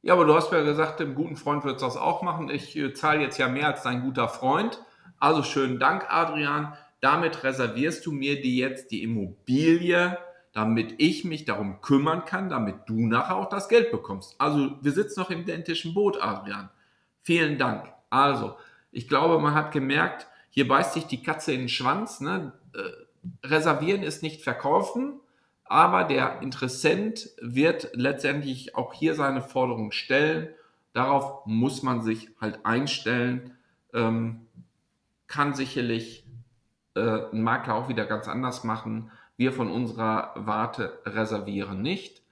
Ja, 0.00 0.14
aber 0.14 0.24
du 0.24 0.34
hast 0.34 0.50
ja 0.50 0.62
gesagt, 0.62 0.98
dem 0.98 1.14
guten 1.14 1.36
Freund 1.36 1.64
wird 1.64 1.80
das 1.80 1.96
auch 1.96 2.22
machen. 2.22 2.50
Ich 2.50 2.76
äh, 2.76 2.92
zahle 2.92 3.20
jetzt 3.20 3.38
ja 3.38 3.48
mehr 3.48 3.68
als 3.68 3.82
dein 3.82 4.02
guter 4.02 4.28
Freund. 4.28 4.82
Also 5.18 5.44
schönen 5.44 5.78
Dank, 5.78 6.06
Adrian. 6.08 6.74
Damit 7.00 7.44
reservierst 7.44 8.06
du 8.06 8.12
mir 8.12 8.40
die 8.40 8.56
jetzt 8.56 8.90
die 8.90 9.02
Immobilie, 9.02 10.18
damit 10.52 10.94
ich 10.98 11.24
mich 11.24 11.44
darum 11.44 11.80
kümmern 11.80 12.24
kann, 12.24 12.48
damit 12.48 12.76
du 12.86 13.06
nachher 13.06 13.36
auch 13.36 13.48
das 13.48 13.68
Geld 13.68 13.90
bekommst. 13.90 14.34
Also 14.38 14.76
wir 14.82 14.92
sitzen 14.92 15.20
noch 15.20 15.30
im 15.30 15.40
identischen 15.40 15.94
Boot, 15.94 16.22
Adrian. 16.22 16.68
Vielen 17.22 17.58
Dank. 17.58 17.90
Also, 18.10 18.56
ich 18.90 19.08
glaube, 19.08 19.38
man 19.38 19.54
hat 19.54 19.72
gemerkt, 19.72 20.26
hier 20.50 20.68
beißt 20.68 20.92
sich 20.92 21.06
die 21.06 21.22
Katze 21.22 21.52
in 21.52 21.60
den 21.60 21.68
Schwanz. 21.70 22.20
Ne? 22.20 22.52
Äh, 22.74 23.46
reservieren 23.46 24.02
ist 24.02 24.22
nicht 24.22 24.42
verkaufen, 24.42 25.20
aber 25.64 26.04
der 26.04 26.42
Interessent 26.42 27.30
wird 27.40 27.90
letztendlich 27.94 28.74
auch 28.74 28.92
hier 28.92 29.14
seine 29.14 29.40
Forderung 29.40 29.92
stellen. 29.92 30.48
Darauf 30.92 31.46
muss 31.46 31.82
man 31.82 32.02
sich 32.02 32.28
halt 32.38 32.66
einstellen. 32.66 33.56
Ähm, 33.94 34.46
kann 35.26 35.54
sicherlich 35.54 36.26
äh, 36.94 37.30
ein 37.32 37.42
Makler 37.42 37.76
auch 37.76 37.88
wieder 37.88 38.04
ganz 38.04 38.28
anders 38.28 38.64
machen. 38.64 39.10
Wir 39.42 39.52
von 39.52 39.72
unserer 39.72 40.30
Warte 40.36 41.00
reservieren 41.04 41.82
nicht. 41.82 42.22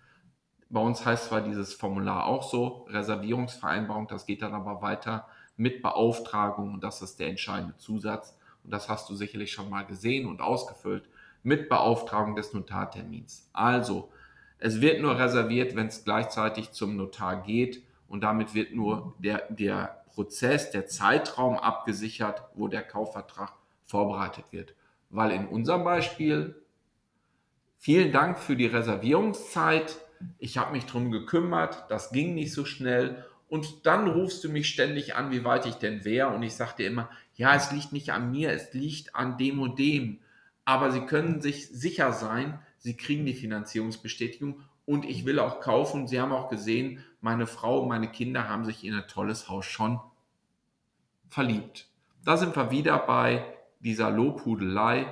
Bei 0.68 0.78
uns 0.78 1.04
heißt 1.04 1.24
zwar 1.24 1.40
dieses 1.40 1.74
Formular 1.74 2.26
auch 2.26 2.44
so, 2.44 2.86
Reservierungsvereinbarung, 2.88 4.06
das 4.06 4.26
geht 4.26 4.42
dann 4.42 4.54
aber 4.54 4.80
weiter 4.80 5.26
mit 5.56 5.82
Beauftragung 5.82 6.74
und 6.74 6.84
das 6.84 7.02
ist 7.02 7.18
der 7.18 7.26
entscheidende 7.26 7.76
Zusatz 7.78 8.38
und 8.62 8.72
das 8.72 8.88
hast 8.88 9.10
du 9.10 9.16
sicherlich 9.16 9.50
schon 9.50 9.68
mal 9.68 9.84
gesehen 9.84 10.28
und 10.28 10.40
ausgefüllt 10.40 11.02
mit 11.42 11.68
Beauftragung 11.68 12.36
des 12.36 12.52
Notartermins. 12.52 13.50
Also, 13.52 14.12
es 14.60 14.80
wird 14.80 15.02
nur 15.02 15.18
reserviert, 15.18 15.74
wenn 15.74 15.88
es 15.88 16.04
gleichzeitig 16.04 16.70
zum 16.70 16.94
Notar 16.96 17.42
geht 17.42 17.82
und 18.06 18.20
damit 18.20 18.54
wird 18.54 18.72
nur 18.72 19.14
der, 19.18 19.48
der 19.50 20.04
Prozess, 20.14 20.70
der 20.70 20.86
Zeitraum 20.86 21.58
abgesichert, 21.58 22.44
wo 22.54 22.68
der 22.68 22.84
Kaufvertrag 22.84 23.52
vorbereitet 23.84 24.44
wird. 24.52 24.74
Weil 25.08 25.32
in 25.32 25.48
unserem 25.48 25.82
Beispiel, 25.82 26.54
vielen 27.80 28.12
Dank 28.12 28.38
für 28.38 28.54
die 28.54 28.66
Reservierungszeit, 28.66 29.98
ich 30.38 30.58
habe 30.58 30.72
mich 30.72 30.84
darum 30.84 31.10
gekümmert, 31.10 31.84
das 31.88 32.12
ging 32.12 32.34
nicht 32.34 32.52
so 32.52 32.64
schnell 32.64 33.24
und 33.48 33.86
dann 33.86 34.06
rufst 34.06 34.44
du 34.44 34.50
mich 34.50 34.68
ständig 34.68 35.16
an, 35.16 35.32
wie 35.32 35.44
weit 35.44 35.66
ich 35.66 35.74
denn 35.74 36.04
wäre. 36.04 36.28
Und 36.28 36.42
ich 36.42 36.54
sage 36.54 36.74
dir 36.78 36.86
immer, 36.86 37.10
ja, 37.34 37.54
es 37.54 37.72
liegt 37.72 37.92
nicht 37.92 38.10
an 38.10 38.30
mir, 38.30 38.52
es 38.52 38.72
liegt 38.74 39.16
an 39.16 39.38
dem 39.38 39.60
und 39.60 39.78
dem. 39.78 40.20
Aber 40.64 40.92
Sie 40.92 41.00
können 41.00 41.40
sich 41.40 41.68
sicher 41.68 42.12
sein, 42.12 42.60
Sie 42.78 42.96
kriegen 42.96 43.26
die 43.26 43.34
Finanzierungsbestätigung 43.34 44.60
und 44.86 45.04
ich 45.04 45.24
will 45.24 45.40
auch 45.40 45.60
kaufen. 45.60 46.06
Sie 46.06 46.20
haben 46.20 46.32
auch 46.32 46.48
gesehen, 46.48 47.02
meine 47.20 47.46
Frau 47.46 47.80
und 47.80 47.88
meine 47.88 48.08
Kinder 48.08 48.48
haben 48.48 48.64
sich 48.64 48.84
in 48.84 48.94
ein 48.94 49.08
tolles 49.08 49.48
Haus 49.48 49.64
schon 49.64 49.98
verliebt. 51.28 51.88
Da 52.24 52.36
sind 52.36 52.54
wir 52.54 52.70
wieder 52.70 52.98
bei 52.98 53.44
dieser 53.80 54.10
Lobhudelei 54.10 55.06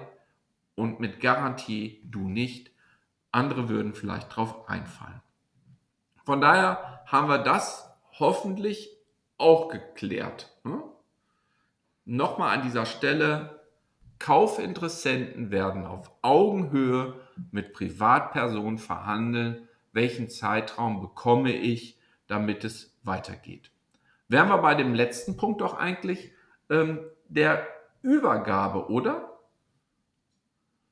und 0.78 1.00
mit 1.00 1.20
Garantie 1.20 2.00
du 2.04 2.28
nicht. 2.28 2.70
Andere 3.32 3.68
würden 3.68 3.94
vielleicht 3.94 4.34
drauf 4.34 4.68
einfallen. 4.68 5.20
Von 6.24 6.40
daher 6.40 7.02
haben 7.04 7.28
wir 7.28 7.38
das 7.38 7.92
hoffentlich 8.18 8.96
auch 9.38 9.68
geklärt. 9.68 10.56
Ne? 10.62 10.80
Nochmal 12.04 12.56
an 12.56 12.62
dieser 12.62 12.86
Stelle, 12.86 13.60
Kaufinteressenten 14.20 15.50
werden 15.50 15.84
auf 15.84 16.12
Augenhöhe 16.22 17.14
mit 17.50 17.72
Privatpersonen 17.72 18.78
verhandeln, 18.78 19.68
welchen 19.92 20.30
Zeitraum 20.30 21.00
bekomme 21.00 21.52
ich, 21.52 21.98
damit 22.28 22.64
es 22.64 22.96
weitergeht. 23.02 23.72
Wären 24.28 24.48
wir 24.48 24.58
bei 24.58 24.74
dem 24.74 24.94
letzten 24.94 25.36
Punkt 25.36 25.60
doch 25.60 25.76
eigentlich 25.76 26.32
ähm, 26.70 27.00
der 27.28 27.66
Übergabe, 28.02 28.90
oder? 28.90 29.27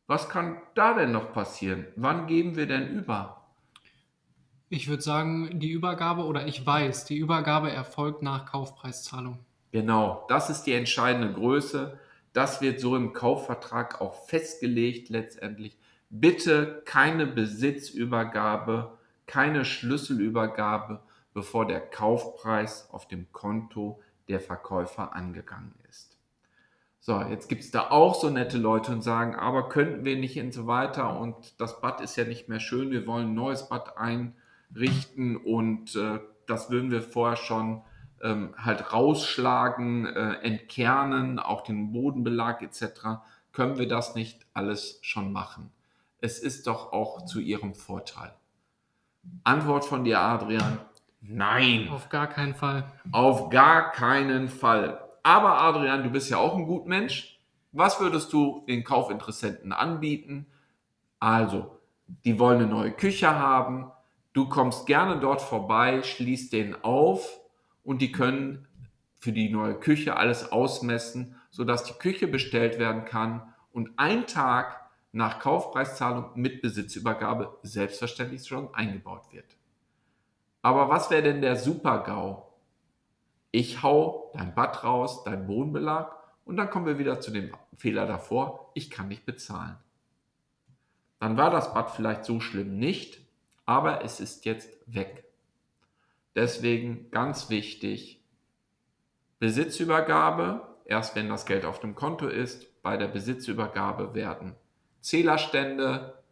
Was 0.06 0.28
kann 0.28 0.58
da 0.74 0.94
denn 0.94 1.10
noch 1.10 1.32
passieren? 1.32 1.86
Wann 1.96 2.26
geben 2.26 2.54
wir 2.54 2.66
denn 2.66 2.88
über? 2.88 3.42
Ich 4.68 4.88
würde 4.88 5.02
sagen, 5.02 5.58
die 5.58 5.70
Übergabe 5.70 6.24
oder 6.24 6.46
ich 6.46 6.64
weiß, 6.64 7.04
die 7.06 7.16
Übergabe 7.16 7.70
erfolgt 7.70 8.22
nach 8.22 8.46
Kaufpreiszahlung. 8.46 9.38
Genau, 9.72 10.24
das 10.28 10.48
ist 10.48 10.62
die 10.62 10.72
entscheidende 10.72 11.32
Größe. 11.32 11.98
Das 12.32 12.60
wird 12.60 12.80
so 12.80 12.96
im 12.96 13.12
Kaufvertrag 13.12 14.00
auch 14.00 14.26
festgelegt 14.26 15.08
letztendlich. 15.08 15.76
Bitte 16.08 16.82
keine 16.84 17.26
Besitzübergabe, 17.26 18.96
keine 19.26 19.64
Schlüsselübergabe, 19.64 21.00
bevor 21.34 21.66
der 21.66 21.80
Kaufpreis 21.80 22.88
auf 22.92 23.08
dem 23.08 23.32
Konto 23.32 24.00
der 24.28 24.40
Verkäufer 24.40 25.14
angegangen 25.14 25.74
ist. 25.82 25.85
So, 27.06 27.20
jetzt 27.20 27.48
gibt 27.48 27.62
es 27.62 27.70
da 27.70 27.90
auch 27.90 28.16
so 28.16 28.30
nette 28.30 28.58
Leute 28.58 28.90
und 28.90 29.00
sagen, 29.00 29.36
aber 29.36 29.68
könnten 29.68 30.04
wir 30.04 30.16
nicht 30.16 30.40
und 30.40 30.52
so 30.52 30.66
weiter 30.66 31.20
und 31.20 31.36
das 31.60 31.80
Bad 31.80 32.00
ist 32.00 32.16
ja 32.16 32.24
nicht 32.24 32.48
mehr 32.48 32.58
schön, 32.58 32.90
wir 32.90 33.06
wollen 33.06 33.28
ein 33.28 33.34
neues 33.34 33.68
Bad 33.68 33.96
ein 33.96 34.34
richten 34.74 35.36
und 35.36 35.94
äh, 35.94 36.18
das 36.48 36.68
würden 36.68 36.90
wir 36.90 37.02
vorher 37.02 37.36
schon 37.36 37.82
ähm, 38.22 38.56
halt 38.58 38.92
rausschlagen, 38.92 40.06
äh, 40.06 40.32
entkernen, 40.42 41.38
auch 41.38 41.60
den 41.60 41.92
Bodenbelag 41.92 42.60
etc. 42.62 43.20
Können 43.52 43.78
wir 43.78 43.86
das 43.86 44.16
nicht 44.16 44.44
alles 44.52 44.98
schon 45.02 45.32
machen? 45.32 45.70
Es 46.20 46.40
ist 46.40 46.66
doch 46.66 46.92
auch 46.92 47.24
zu 47.24 47.38
Ihrem 47.38 47.76
Vorteil. 47.76 48.34
Antwort 49.44 49.84
von 49.84 50.02
dir, 50.02 50.18
Adrian. 50.18 50.80
Nein. 51.20 51.88
Auf 51.88 52.08
gar 52.08 52.26
keinen 52.26 52.56
Fall. 52.56 52.82
Auf 53.12 53.48
gar 53.48 53.92
keinen 53.92 54.48
Fall. 54.48 55.05
Aber 55.26 55.60
Adrian, 55.60 56.04
du 56.04 56.10
bist 56.10 56.30
ja 56.30 56.38
auch 56.38 56.56
ein 56.56 56.66
gut 56.66 56.86
Mensch. 56.86 57.40
Was 57.72 58.00
würdest 58.00 58.32
du 58.32 58.64
den 58.68 58.84
Kaufinteressenten 58.84 59.72
anbieten? 59.72 60.46
Also, 61.18 61.80
die 62.24 62.38
wollen 62.38 62.58
eine 62.58 62.68
neue 62.68 62.92
Küche 62.92 63.28
haben, 63.28 63.90
Du 64.36 64.46
kommst 64.50 64.84
gerne 64.84 65.18
dort 65.18 65.40
vorbei, 65.40 66.02
schließt 66.02 66.52
den 66.52 66.84
auf 66.84 67.40
und 67.82 68.02
die 68.02 68.12
können 68.12 68.68
für 69.16 69.32
die 69.32 69.48
neue 69.48 69.80
Küche 69.80 70.18
alles 70.18 70.52
ausmessen, 70.52 71.36
sodass 71.48 71.84
die 71.84 71.94
Küche 71.94 72.28
bestellt 72.28 72.78
werden 72.78 73.06
kann 73.06 73.54
und 73.72 73.92
ein 73.96 74.26
Tag 74.26 74.90
nach 75.12 75.38
Kaufpreiszahlung 75.38 76.32
mit 76.34 76.60
Besitzübergabe 76.60 77.56
selbstverständlich 77.62 78.46
schon 78.46 78.74
eingebaut 78.74 79.32
wird. 79.32 79.56
Aber 80.60 80.90
was 80.90 81.08
wäre 81.08 81.22
denn 81.22 81.40
der 81.40 81.56
Super-GAU? 81.56 82.45
Ich 83.56 83.82
hau 83.82 84.30
dein 84.34 84.54
Bad 84.54 84.84
raus, 84.84 85.24
dein 85.24 85.46
Bodenbelag 85.46 86.14
und 86.44 86.58
dann 86.58 86.68
kommen 86.68 86.84
wir 86.84 86.98
wieder 86.98 87.22
zu 87.22 87.30
dem 87.30 87.54
Fehler 87.78 88.04
davor, 88.04 88.70
ich 88.74 88.90
kann 88.90 89.08
nicht 89.08 89.24
bezahlen. 89.24 89.76
Dann 91.20 91.38
war 91.38 91.48
das 91.48 91.72
Bad 91.72 91.90
vielleicht 91.90 92.26
so 92.26 92.38
schlimm 92.38 92.78
nicht, 92.78 93.18
aber 93.64 94.04
es 94.04 94.20
ist 94.20 94.44
jetzt 94.44 94.76
weg. 94.84 95.24
Deswegen 96.34 97.10
ganz 97.10 97.48
wichtig, 97.48 98.22
Besitzübergabe, 99.38 100.60
erst 100.84 101.16
wenn 101.16 101.30
das 101.30 101.46
Geld 101.46 101.64
auf 101.64 101.80
dem 101.80 101.94
Konto 101.94 102.26
ist, 102.26 102.82
bei 102.82 102.98
der 102.98 103.08
Besitzübergabe 103.08 104.12
werden 104.12 104.54
Zählerstände, 105.00 106.22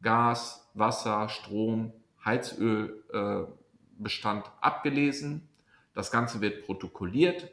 Gas, 0.00 0.70
Wasser, 0.74 1.28
Strom, 1.28 1.92
Heizölbestand 2.24 4.46
äh, 4.46 4.50
abgelesen. 4.60 5.48
Das 5.98 6.12
Ganze 6.12 6.40
wird 6.40 6.64
protokolliert. 6.64 7.50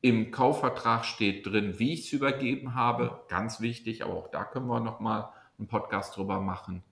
Im 0.00 0.30
Kaufvertrag 0.30 1.04
steht 1.04 1.44
drin, 1.44 1.80
wie 1.80 1.92
ich 1.92 2.06
es 2.06 2.12
übergeben 2.12 2.76
habe. 2.76 3.24
Ganz 3.26 3.60
wichtig, 3.60 4.04
aber 4.04 4.14
auch 4.14 4.28
da 4.28 4.44
können 4.44 4.68
wir 4.68 4.78
nochmal 4.78 5.30
einen 5.58 5.66
Podcast 5.66 6.16
drüber 6.16 6.40
machen. 6.40 6.84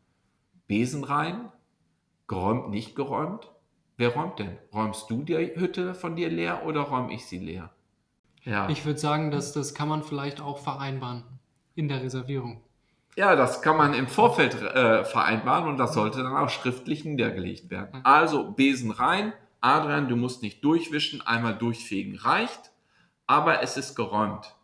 Besen 0.66 1.04
rein, 1.04 1.52
geräumt, 2.26 2.70
nicht 2.70 2.96
geräumt. 2.96 3.48
Wer 3.96 4.12
räumt 4.14 4.40
denn? 4.40 4.58
Räumst 4.74 5.08
du 5.08 5.22
die 5.22 5.36
Hütte 5.36 5.94
von 5.94 6.16
dir 6.16 6.30
leer 6.30 6.66
oder 6.66 6.80
räume 6.80 7.14
ich 7.14 7.26
sie 7.26 7.38
leer? 7.38 7.70
Ja. 8.42 8.68
Ich 8.68 8.84
würde 8.84 8.98
sagen, 8.98 9.30
dass 9.30 9.52
das 9.52 9.72
kann 9.72 9.88
man 9.88 10.02
vielleicht 10.02 10.40
auch 10.40 10.58
vereinbaren 10.58 11.22
in 11.76 11.86
der 11.86 12.02
Reservierung. 12.02 12.60
Ja, 13.14 13.36
das 13.36 13.62
kann 13.62 13.76
man 13.76 13.94
im 13.94 14.08
Vorfeld 14.08 14.60
äh, 14.60 15.04
vereinbaren 15.04 15.68
und 15.68 15.76
das 15.76 15.94
sollte 15.94 16.24
dann 16.24 16.36
auch 16.36 16.48
schriftlich 16.48 17.04
niedergelegt 17.04 17.70
werden. 17.70 18.00
Also 18.02 18.50
Besen 18.50 18.90
rein. 18.90 19.32
Adrian, 19.60 20.08
du 20.08 20.16
musst 20.16 20.42
nicht 20.42 20.64
durchwischen, 20.64 21.20
einmal 21.26 21.56
durchfegen 21.56 22.16
reicht, 22.16 22.72
aber 23.26 23.62
es 23.62 23.76
ist 23.76 23.94
geräumt. 23.94 24.54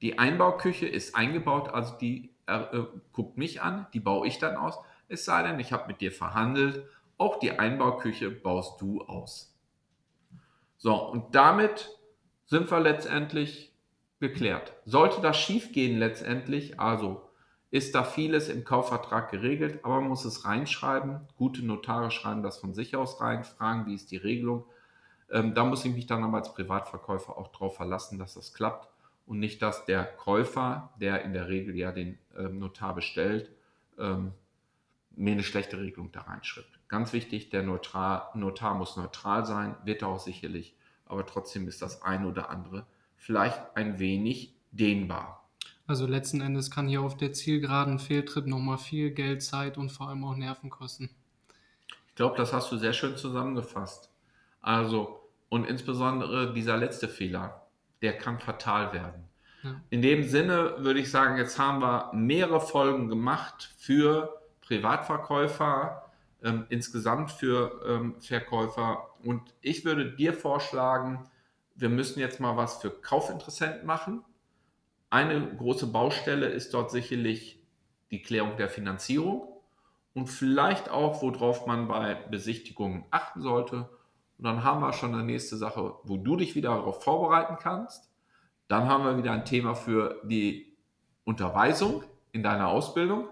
Die 0.00 0.18
Einbauküche 0.18 0.86
ist 0.86 1.14
eingebaut, 1.14 1.68
also 1.68 1.96
die 1.96 2.32
äh, 2.46 2.54
äh, 2.54 2.86
guckt 3.12 3.38
mich 3.38 3.62
an, 3.62 3.86
die 3.94 4.00
baue 4.00 4.26
ich 4.26 4.38
dann 4.38 4.56
aus. 4.56 4.78
Es 5.08 5.24
sei 5.24 5.42
denn, 5.42 5.60
ich 5.60 5.72
habe 5.72 5.86
mit 5.86 6.00
dir 6.00 6.12
verhandelt, 6.12 6.84
auch 7.18 7.38
die 7.38 7.52
Einbauküche 7.52 8.30
baust 8.30 8.80
du 8.80 9.02
aus. 9.02 9.54
So, 10.76 10.94
und 10.94 11.34
damit 11.34 11.90
sind 12.46 12.70
wir 12.70 12.80
letztendlich 12.80 13.72
geklärt. 14.18 14.72
Sollte 14.84 15.20
das 15.20 15.38
schiefgehen 15.38 15.98
letztendlich, 15.98 16.80
also 16.80 17.28
ist 17.72 17.94
da 17.94 18.04
vieles 18.04 18.50
im 18.50 18.64
Kaufvertrag 18.64 19.30
geregelt, 19.30 19.80
aber 19.82 20.00
man 20.00 20.10
muss 20.10 20.26
es 20.26 20.44
reinschreiben. 20.44 21.20
Gute 21.36 21.64
Notare 21.64 22.10
schreiben 22.10 22.42
das 22.42 22.58
von 22.58 22.74
sich 22.74 22.94
aus 22.94 23.20
rein, 23.20 23.44
fragen, 23.44 23.86
wie 23.86 23.94
ist 23.94 24.10
die 24.10 24.18
Regelung. 24.18 24.66
Ähm, 25.30 25.54
da 25.54 25.64
muss 25.64 25.84
ich 25.86 25.94
mich 25.94 26.06
dann 26.06 26.22
aber 26.22 26.36
als 26.36 26.52
Privatverkäufer 26.52 27.36
auch 27.36 27.48
darauf 27.48 27.76
verlassen, 27.76 28.18
dass 28.18 28.34
das 28.34 28.52
klappt 28.52 28.88
und 29.24 29.38
nicht, 29.38 29.62
dass 29.62 29.86
der 29.86 30.04
Käufer, 30.04 30.90
der 31.00 31.22
in 31.22 31.32
der 31.32 31.48
Regel 31.48 31.74
ja 31.74 31.92
den 31.92 32.18
ähm, 32.36 32.58
Notar 32.58 32.94
bestellt, 32.94 33.50
ähm, 33.98 34.32
mir 35.16 35.32
eine 35.32 35.42
schlechte 35.42 35.80
Regelung 35.80 36.12
da 36.12 36.20
reinschreibt. 36.20 36.78
Ganz 36.88 37.14
wichtig, 37.14 37.48
der 37.48 37.62
Notar, 37.62 38.32
Notar 38.34 38.74
muss 38.74 38.98
neutral 38.98 39.46
sein, 39.46 39.76
wird 39.84 40.02
er 40.02 40.08
auch 40.08 40.20
sicherlich, 40.20 40.76
aber 41.06 41.24
trotzdem 41.24 41.66
ist 41.66 41.80
das 41.80 42.02
eine 42.02 42.28
oder 42.28 42.50
andere 42.50 42.86
vielleicht 43.16 43.76
ein 43.76 43.98
wenig 43.98 44.54
dehnbar. 44.72 45.41
Also 45.86 46.06
letzten 46.06 46.40
Endes 46.40 46.70
kann 46.70 46.88
hier 46.88 47.02
auf 47.02 47.16
der 47.16 47.32
Zielgeraden 47.32 47.98
Fehltritt 47.98 48.46
nochmal 48.46 48.78
viel 48.78 49.10
Geld, 49.10 49.42
Zeit 49.42 49.78
und 49.78 49.90
vor 49.90 50.08
allem 50.08 50.24
auch 50.24 50.36
Nerven 50.36 50.70
kosten. 50.70 51.10
Ich 52.08 52.14
glaube, 52.14 52.36
das 52.36 52.52
hast 52.52 52.70
du 52.70 52.76
sehr 52.76 52.92
schön 52.92 53.16
zusammengefasst. 53.16 54.10
Also, 54.60 55.20
und 55.48 55.66
insbesondere 55.66 56.52
dieser 56.52 56.76
letzte 56.76 57.08
Fehler, 57.08 57.66
der 58.00 58.16
kann 58.16 58.38
fatal 58.38 58.92
werden. 58.92 59.24
Ja. 59.62 59.80
In 59.90 60.02
dem 60.02 60.24
Sinne 60.24 60.76
würde 60.78 61.00
ich 61.00 61.10
sagen, 61.10 61.36
jetzt 61.36 61.58
haben 61.58 61.80
wir 61.80 62.10
mehrere 62.12 62.60
Folgen 62.60 63.08
gemacht 63.08 63.74
für 63.76 64.40
Privatverkäufer, 64.60 66.10
ähm, 66.42 66.66
insgesamt 66.68 67.30
für 67.30 67.80
ähm, 67.86 68.20
Verkäufer. 68.20 69.08
Und 69.22 69.42
ich 69.60 69.84
würde 69.84 70.12
dir 70.12 70.32
vorschlagen, 70.32 71.28
wir 71.74 71.88
müssen 71.88 72.20
jetzt 72.20 72.40
mal 72.40 72.56
was 72.56 72.80
für 72.80 72.90
Kaufinteressenten 72.90 73.86
machen. 73.86 74.24
Eine 75.12 75.46
große 75.56 75.88
Baustelle 75.88 76.46
ist 76.46 76.72
dort 76.72 76.90
sicherlich 76.90 77.62
die 78.10 78.22
Klärung 78.22 78.56
der 78.56 78.70
Finanzierung 78.70 79.46
und 80.14 80.28
vielleicht 80.28 80.88
auch, 80.88 81.20
worauf 81.20 81.66
man 81.66 81.86
bei 81.86 82.14
Besichtigungen 82.14 83.04
achten 83.10 83.42
sollte. 83.42 83.90
Und 84.38 84.44
dann 84.44 84.64
haben 84.64 84.80
wir 84.80 84.94
schon 84.94 85.12
eine 85.12 85.22
nächste 85.22 85.58
Sache, 85.58 85.96
wo 86.04 86.16
du 86.16 86.36
dich 86.36 86.54
wieder 86.54 86.70
darauf 86.70 87.04
vorbereiten 87.04 87.58
kannst. 87.60 88.10
Dann 88.68 88.88
haben 88.88 89.04
wir 89.04 89.18
wieder 89.18 89.32
ein 89.32 89.44
Thema 89.44 89.74
für 89.74 90.18
die 90.24 90.72
Unterweisung 91.24 92.04
in 92.32 92.42
deiner 92.42 92.68
Ausbildung. 92.68 93.28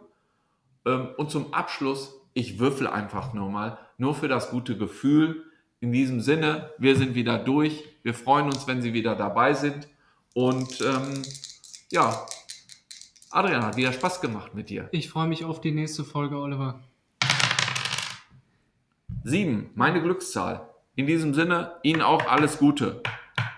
Ähm, 0.85 1.09
und 1.17 1.31
zum 1.31 1.55
Abschluss, 1.55 2.15
ich 2.35 2.59
würfel 2.59 2.89
einfach 2.89 3.33
nur 3.33 3.49
mal, 3.49 3.79
nur 3.97 4.15
für 4.15 4.29
das 4.29 4.51
gute 4.51 4.77
Gefühl. 4.77 5.45
In 5.81 5.93
diesem 5.93 6.21
Sinne, 6.21 6.75
wir 6.77 6.97
sind 6.97 7.15
wieder 7.15 7.39
durch. 7.39 7.89
Wir 8.03 8.13
freuen 8.13 8.49
uns, 8.49 8.67
wenn 8.67 8.83
Sie 8.83 8.93
wieder 8.93 9.17
dabei 9.17 9.55
sind. 9.55 9.89
Und 10.35 10.83
ähm, 10.83 11.23
ja, 11.91 12.27
Adrian 13.31 13.65
hat 13.65 13.77
wieder 13.77 13.93
Spaß 13.93 14.21
gemacht 14.21 14.55
mit 14.55 14.71
dir. 14.71 14.89
Ich 14.93 15.11
freue 15.11 15.29
mich 15.29 15.45
auf 15.45 15.61
die 15.61 15.73
nächste 15.73 16.05
Folge, 16.05 16.39
Oliver. 16.39 16.81
Sieben, 19.25 19.71
meine 19.75 20.03
Glückszahl. 20.03 20.69
In 20.95 21.07
diesem 21.07 21.35
Sinne, 21.35 21.77
Ihnen 21.83 22.03
auch 22.03 22.27
alles 22.27 22.59
Gute. 22.59 23.03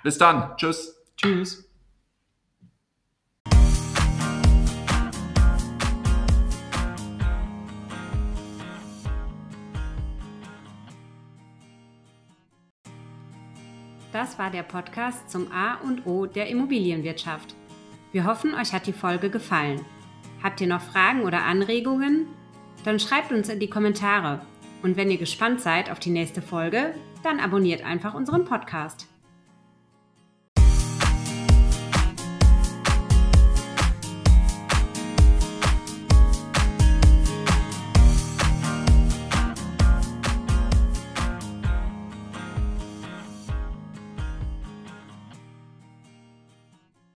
Bis 0.03 0.19
dann. 0.19 0.57
Tschüss. 0.57 0.99
Tschüss. 1.17 1.69
Das 14.13 14.39
war 14.39 14.51
der 14.51 14.63
Podcast 14.63 15.31
zum 15.31 15.51
A 15.51 15.77
und 15.77 16.07
O 16.07 16.27
der 16.27 16.49
Immobilienwirtschaft. 16.49 17.55
Wir 18.13 18.27
hoffen, 18.27 18.55
euch 18.55 18.75
hat 18.75 18.87
die 18.87 18.93
Folge 18.93 19.31
gefallen. 19.31 19.81
Habt 20.43 20.61
ihr 20.61 20.67
noch 20.67 20.83
Fragen 20.83 21.23
oder 21.23 21.45
Anregungen? 21.45 22.27
Dann 22.85 23.01
schreibt 23.01 23.33
uns 23.33 23.49
in 23.49 23.59
die 23.59 23.71
Kommentare. 23.71 24.43
Und 24.83 24.97
wenn 24.97 25.11
ihr 25.11 25.17
gespannt 25.17 25.63
seid 25.63 25.91
auf 25.91 25.99
die 25.99 26.11
nächste 26.11 26.43
Folge, 26.43 26.95
dann 27.23 27.41
abonniert 27.41 27.83
einfach 27.83 28.13
unseren 28.13 28.45
Podcast. 28.45 29.07